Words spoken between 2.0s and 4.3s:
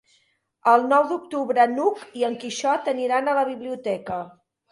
i en Quixot aniran a la biblioteca.